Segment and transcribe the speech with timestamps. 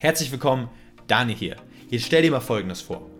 [0.00, 0.68] Herzlich willkommen,
[1.08, 1.56] Dani hier.
[1.90, 3.10] Jetzt stell dir mal Folgendes vor.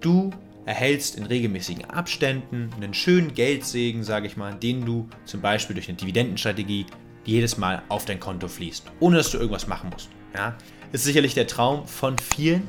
[0.00, 0.30] Du
[0.64, 5.90] erhältst in regelmäßigen Abständen einen schönen Geldsegen, sage ich mal, den du zum Beispiel durch
[5.90, 6.86] eine Dividendenstrategie
[7.26, 10.08] jedes Mal auf dein Konto fließt, ohne dass du irgendwas machen musst.
[10.34, 10.56] Ja?
[10.90, 12.66] Ist sicherlich der Traum von vielen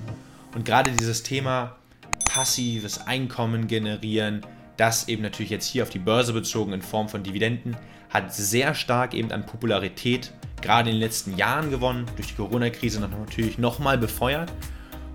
[0.55, 1.77] und gerade dieses Thema
[2.25, 4.45] passives Einkommen generieren,
[4.75, 7.77] das eben natürlich jetzt hier auf die Börse bezogen in Form von Dividenden,
[8.09, 10.33] hat sehr stark eben an Popularität
[10.63, 14.51] gerade in den letzten Jahren gewonnen, durch die Corona-Krise natürlich nochmal befeuert.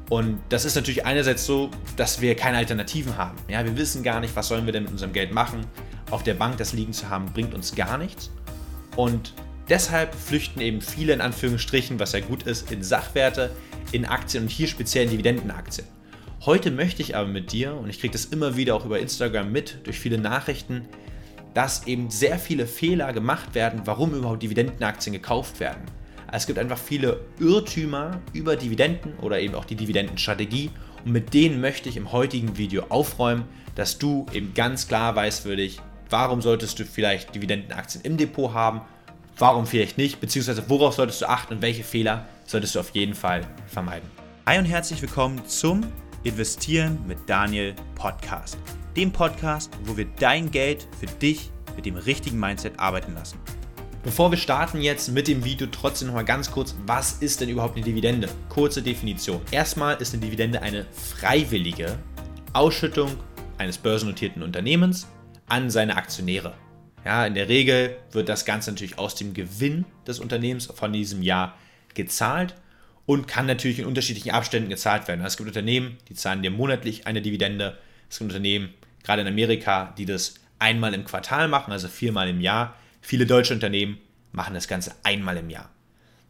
[0.08, 3.36] Und das ist natürlich einerseits so, dass wir keine Alternativen haben.
[3.48, 5.66] Ja, wir wissen gar nicht, was sollen wir denn mit unserem Geld machen.
[6.10, 8.30] Auf der Bank das liegen zu haben, bringt uns gar nichts.
[8.96, 9.34] Und
[9.68, 13.50] deshalb flüchten eben viele in Anführungsstrichen, was ja gut ist, in Sachwerte,
[13.92, 15.86] in Aktien und hier speziell in Dividendenaktien.
[16.46, 19.50] Heute möchte ich aber mit dir, und ich kriege das immer wieder auch über Instagram
[19.52, 20.86] mit, durch viele Nachrichten,
[21.58, 25.82] dass eben sehr viele Fehler gemacht werden, warum überhaupt Dividendenaktien gekauft werden.
[26.28, 30.70] Also es gibt einfach viele Irrtümer über Dividenden oder eben auch die Dividendenstrategie
[31.04, 33.42] und mit denen möchte ich im heutigen Video aufräumen,
[33.74, 38.54] dass du eben ganz klar weißt für dich, warum solltest du vielleicht Dividendenaktien im Depot
[38.54, 38.82] haben,
[39.36, 43.16] warum vielleicht nicht, beziehungsweise worauf solltest du achten und welche Fehler solltest du auf jeden
[43.16, 44.08] Fall vermeiden.
[44.46, 45.80] Hi und herzlich willkommen zum
[46.22, 48.58] Investieren mit Daniel Podcast
[48.98, 53.38] dem Podcast, wo wir dein Geld für dich mit dem richtigen Mindset arbeiten lassen.
[54.02, 57.48] Bevor wir starten jetzt mit dem Video, trotzdem noch mal ganz kurz, was ist denn
[57.48, 58.28] überhaupt eine Dividende?
[58.48, 59.40] Kurze Definition.
[59.52, 61.96] Erstmal ist eine Dividende eine freiwillige
[62.52, 63.16] Ausschüttung
[63.58, 65.06] eines börsennotierten Unternehmens
[65.46, 66.54] an seine Aktionäre.
[67.04, 71.22] Ja, in der Regel wird das Ganze natürlich aus dem Gewinn des Unternehmens von diesem
[71.22, 71.56] Jahr
[71.94, 72.56] gezahlt
[73.06, 75.24] und kann natürlich in unterschiedlichen Abständen gezahlt werden.
[75.24, 77.78] Es gibt Unternehmen, die zahlen dir monatlich eine Dividende.
[78.10, 82.40] Es gibt Unternehmen, gerade in Amerika, die das einmal im Quartal machen, also viermal im
[82.40, 82.74] Jahr.
[83.00, 83.98] Viele deutsche Unternehmen
[84.32, 85.70] machen das Ganze einmal im Jahr.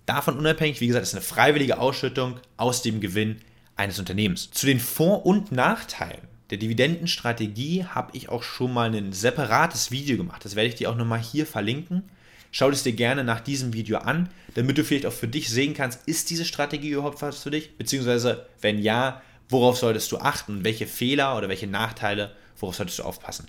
[0.06, 3.40] Davon unabhängig, wie gesagt, ist eine freiwillige Ausschüttung aus dem Gewinn
[3.76, 4.50] eines Unternehmens.
[4.50, 10.16] Zu den Vor- und Nachteilen der Dividendenstrategie habe ich auch schon mal ein separates Video
[10.16, 10.44] gemacht.
[10.44, 12.04] Das werde ich dir auch nochmal hier verlinken.
[12.50, 15.74] Schau es dir gerne nach diesem Video an, damit du vielleicht auch für dich sehen
[15.74, 17.76] kannst, ist diese Strategie überhaupt was für dich?
[17.76, 20.64] Beziehungsweise, wenn ja, worauf solltest du achten?
[20.64, 23.46] Welche Fehler oder welche Nachteile Worauf solltest du aufpassen?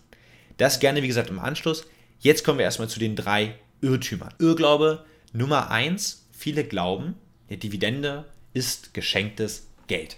[0.60, 1.86] Das gerne, wie gesagt, im Anschluss.
[2.20, 4.34] Jetzt kommen wir erstmal zu den drei Irrtümern.
[4.40, 7.16] Irrglaube Nummer eins: Viele glauben,
[7.48, 10.18] eine Dividende ist geschenktes Geld.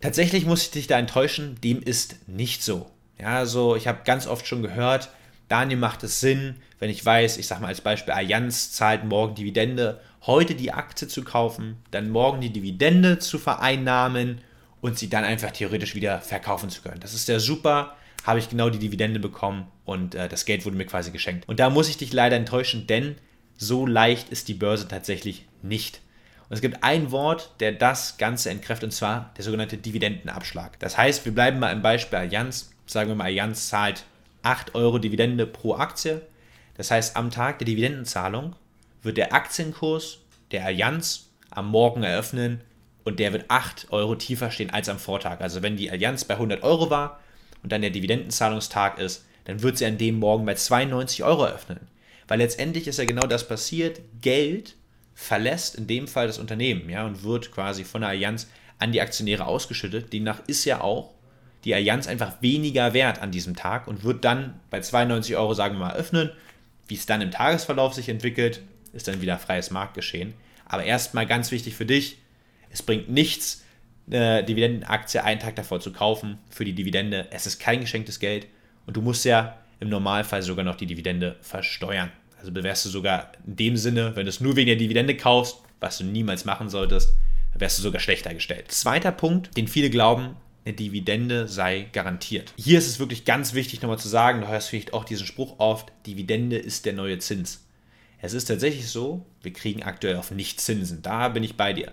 [0.00, 2.90] Tatsächlich muss ich dich da enttäuschen, dem ist nicht so.
[3.18, 5.10] Ja, also ich habe ganz oft schon gehört,
[5.48, 9.34] Daniel macht es Sinn, wenn ich weiß, ich sage mal als Beispiel, Allianz zahlt morgen
[9.34, 14.40] Dividende, heute die Aktie zu kaufen, dann morgen die Dividende zu vereinnahmen
[14.80, 17.00] und sie dann einfach theoretisch wieder verkaufen zu können.
[17.00, 20.76] Das ist ja super, habe ich genau die Dividende bekommen und äh, das Geld wurde
[20.76, 21.48] mir quasi geschenkt.
[21.48, 23.16] Und da muss ich dich leider enttäuschen, denn
[23.56, 26.00] so leicht ist die Börse tatsächlich nicht.
[26.48, 30.78] Und es gibt ein Wort, der das Ganze entkräftet, und zwar der sogenannte Dividendenabschlag.
[30.80, 32.72] Das heißt, wir bleiben mal im Beispiel Allianz.
[32.86, 34.04] Sagen wir mal, Allianz zahlt
[34.42, 36.22] 8 Euro Dividende pro Aktie.
[36.76, 38.56] Das heißt, am Tag der Dividendenzahlung
[39.02, 40.18] wird der Aktienkurs
[40.50, 42.62] der Allianz am Morgen eröffnen
[43.04, 45.40] und der wird 8 Euro tiefer stehen als am Vortag.
[45.40, 47.19] Also wenn die Allianz bei 100 Euro war
[47.62, 51.88] und dann der Dividendenzahlungstag ist, dann wird sie an dem Morgen bei 92 Euro eröffnen.
[52.28, 54.00] Weil letztendlich ist ja genau das passiert.
[54.20, 54.76] Geld
[55.14, 58.48] verlässt in dem Fall das Unternehmen ja, und wird quasi von der Allianz
[58.78, 60.12] an die Aktionäre ausgeschüttet.
[60.12, 61.12] Demnach ist ja auch
[61.64, 65.74] die Allianz einfach weniger wert an diesem Tag und wird dann bei 92 Euro, sagen
[65.74, 66.30] wir mal, öffnen.
[66.88, 70.34] Wie es dann im Tagesverlauf sich entwickelt, ist dann wieder freies Marktgeschehen.
[70.64, 72.18] Aber erstmal ganz wichtig für dich,
[72.70, 73.64] es bringt nichts,
[74.10, 77.28] eine Dividendenaktie einen Tag davor zu kaufen für die Dividende.
[77.30, 78.46] Es ist kein geschenktes Geld
[78.86, 82.10] und du musst ja im Normalfall sogar noch die Dividende versteuern.
[82.38, 85.58] Also wärst du sogar in dem Sinne, wenn du es nur wegen der Dividende kaufst,
[85.80, 87.14] was du niemals machen solltest,
[87.54, 88.70] wärst du sogar schlechter gestellt.
[88.70, 92.52] Zweiter Punkt, den viele glauben, eine Dividende sei garantiert.
[92.56, 95.58] Hier ist es wirklich ganz wichtig nochmal zu sagen, du hörst vielleicht auch diesen Spruch
[95.58, 97.66] oft, Dividende ist der neue Zins.
[98.22, 101.00] Es ist tatsächlich so, wir kriegen aktuell auf nicht Zinsen.
[101.00, 101.92] Da bin ich bei dir.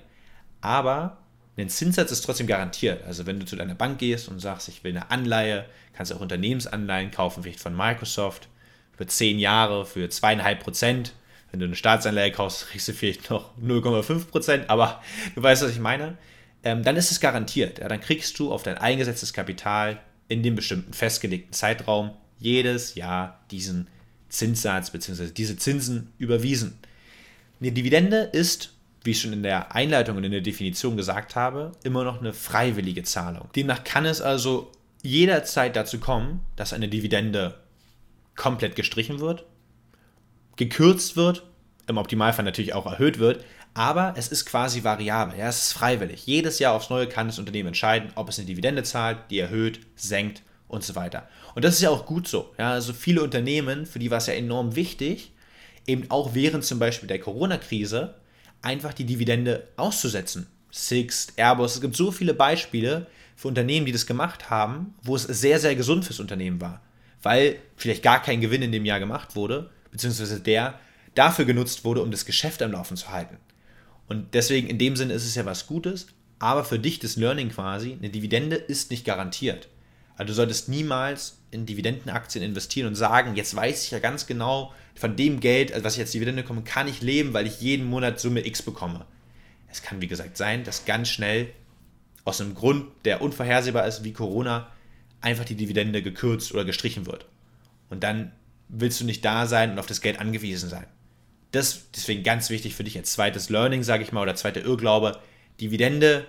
[0.59, 1.17] Aber
[1.63, 3.03] ein Zinssatz ist trotzdem garantiert.
[3.05, 6.15] Also wenn du zu deiner Bank gehst und sagst, ich will eine Anleihe, kannst du
[6.15, 8.47] auch Unternehmensanleihen kaufen, vielleicht von Microsoft,
[8.95, 11.13] für 10 Jahre, für zweieinhalb Prozent.
[11.51, 15.01] Wenn du eine Staatsanleihe kaufst, kriegst du vielleicht noch 0,5 Prozent, aber
[15.35, 16.17] du weißt, was ich meine.
[16.63, 17.79] Ähm, dann ist es garantiert.
[17.79, 23.39] Ja, dann kriegst du auf dein eingesetztes Kapital in dem bestimmten festgelegten Zeitraum jedes Jahr
[23.49, 23.87] diesen
[24.29, 25.31] Zinssatz bzw.
[25.31, 26.77] diese Zinsen überwiesen.
[27.59, 28.73] Eine Dividende ist
[29.07, 32.33] wie ich schon in der Einleitung und in der Definition gesagt habe, immer noch eine
[32.33, 33.49] freiwillige Zahlung.
[33.55, 34.71] Demnach kann es also
[35.01, 37.55] jederzeit dazu kommen, dass eine Dividende
[38.35, 39.45] komplett gestrichen wird,
[40.57, 41.43] gekürzt wird,
[41.87, 43.43] im Optimalfall natürlich auch erhöht wird,
[43.77, 46.25] Aber es ist quasi variabel, ja, es ist freiwillig.
[46.25, 49.81] Jedes Jahr aufs Neue kann das Unternehmen entscheiden, ob es eine Dividende zahlt, die erhöht,
[49.95, 51.29] senkt und so weiter.
[51.53, 52.55] Und das ist ja auch gut so.
[52.57, 55.31] Ja, also viele Unternehmen, für die war es ja enorm wichtig,
[55.85, 58.15] eben auch während zum Beispiel der Corona-Krise
[58.61, 60.47] einfach die Dividende auszusetzen.
[60.71, 65.23] Sixt, Airbus, es gibt so viele Beispiele für Unternehmen, die das gemacht haben, wo es
[65.23, 66.81] sehr, sehr gesund fürs Unternehmen war.
[67.21, 70.79] Weil vielleicht gar kein Gewinn in dem Jahr gemacht wurde, beziehungsweise der
[71.15, 73.37] dafür genutzt wurde, um das Geschäft am Laufen zu halten.
[74.07, 76.07] Und deswegen in dem Sinne ist es ja was Gutes,
[76.39, 79.67] aber für dich das Learning quasi, eine Dividende ist nicht garantiert.
[80.17, 84.73] Also du solltest niemals in Dividendenaktien investieren und sagen, jetzt weiß ich ja ganz genau,
[84.95, 87.85] von dem Geld, also was ich als Dividende bekomme, kann ich leben, weil ich jeden
[87.85, 89.05] Monat Summe X bekomme.
[89.71, 91.49] Es kann, wie gesagt, sein, dass ganz schnell
[92.25, 94.71] aus einem Grund, der unvorhersehbar ist, wie Corona,
[95.21, 97.25] einfach die Dividende gekürzt oder gestrichen wird.
[97.89, 98.31] Und dann
[98.69, 100.87] willst du nicht da sein und auf das Geld angewiesen sein.
[101.51, 105.19] Das deswegen ganz wichtig für dich als zweites Learning, sage ich mal, oder zweiter Irrglaube.
[105.61, 106.25] Dividende,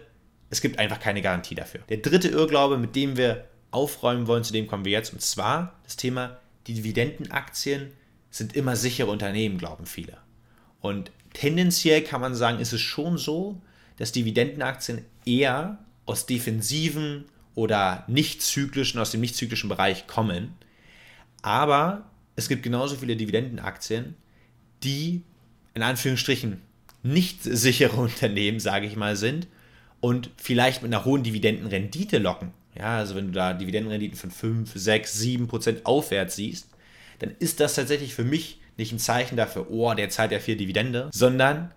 [0.50, 1.81] es gibt einfach keine Garantie dafür.
[1.88, 5.79] Der dritte Irrglaube, mit dem wir aufräumen wollen, zu dem kommen wir jetzt, und zwar
[5.85, 7.93] das Thema, die Dividendenaktien
[8.31, 10.19] sind immer sichere Unternehmen, glauben viele.
[10.81, 13.61] Und tendenziell kann man sagen, ist es schon so,
[13.97, 17.25] dass Dividendenaktien eher aus defensiven
[17.55, 20.55] oder nicht zyklischen, aus dem nicht zyklischen Bereich kommen.
[21.43, 24.14] Aber es gibt genauso viele Dividendenaktien,
[24.85, 25.23] die
[25.75, 26.62] in Anführungsstrichen
[27.03, 29.49] nicht sichere Unternehmen, sage ich mal, sind
[30.00, 32.53] und vielleicht mit einer hohen Dividendenrendite locken.
[32.75, 36.69] Ja, also wenn du da Dividendenrenditen von 5, 6, 7 Prozent aufwärts siehst,
[37.19, 40.56] dann ist das tatsächlich für mich nicht ein Zeichen dafür, oh, der zahlt ja viel
[40.56, 41.73] Dividende, sondern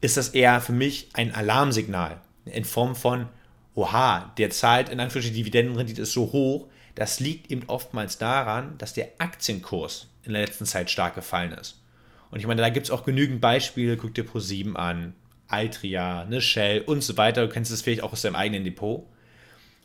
[0.00, 3.28] ist das eher für mich ein Alarmsignal in Form von,
[3.74, 8.94] oha, der zahlt in Anführungsstrichen Dividendenrendite ist so hoch, das liegt eben oftmals daran, dass
[8.94, 11.80] der Aktienkurs in der letzten Zeit stark gefallen ist.
[12.30, 15.14] Und ich meine, da gibt es auch genügend Beispiele, guck dir Pro7 an,
[15.48, 19.06] Altria, eine Shell und so weiter, du kennst es vielleicht auch aus deinem eigenen Depot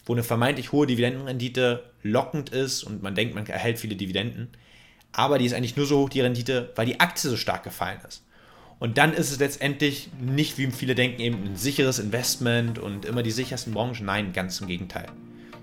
[0.06, 4.50] wo eine vermeintlich hohe Dividendenrendite lockend ist und man denkt, man erhält viele Dividenden,
[5.12, 8.00] aber die ist eigentlich nur so hoch, die Rendite, weil die Aktie so stark gefallen
[8.07, 8.24] ist.
[8.80, 13.24] Und dann ist es letztendlich nicht, wie viele denken, eben ein sicheres Investment und immer
[13.24, 14.06] die sichersten Branchen.
[14.06, 15.06] Nein, ganz im Gegenteil.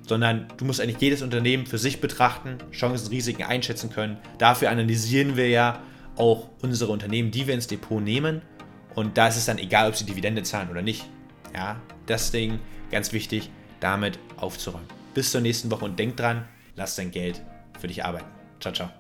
[0.09, 4.17] Sondern du musst eigentlich jedes Unternehmen für sich betrachten, Chancen, Risiken einschätzen können.
[4.39, 5.83] Dafür analysieren wir ja
[6.17, 8.41] auch unsere Unternehmen, die wir ins Depot nehmen.
[8.95, 11.07] Und da ist es dann egal, ob sie Dividende zahlen oder nicht.
[11.55, 12.61] Ja, deswegen
[12.91, 13.51] ganz wichtig,
[13.81, 14.89] damit aufzuräumen.
[15.15, 16.47] Bis zur nächsten Woche und denk dran,
[16.77, 17.43] lass dein Geld
[17.79, 18.29] für dich arbeiten.
[18.61, 19.00] Ciao, ciao.